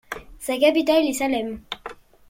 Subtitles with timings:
[0.39, 1.61] Sa capitale est Salem.